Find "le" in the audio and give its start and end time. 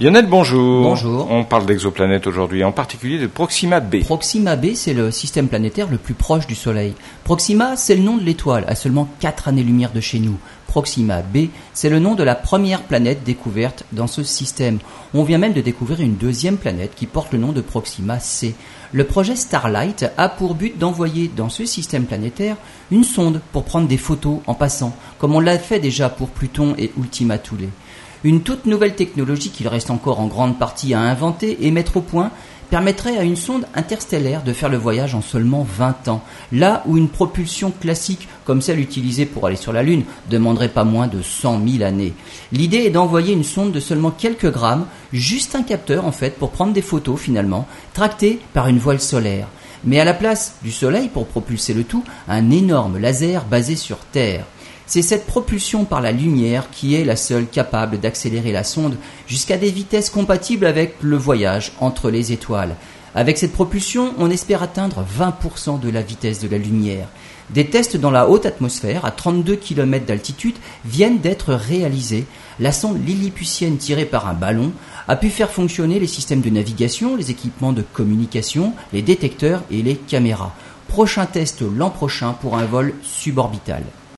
4.94-5.10, 5.90-5.98, 7.96-8.02, 11.90-11.98, 17.34-17.38, 18.92-19.04, 34.68-34.76, 51.72-51.84, 61.00-61.16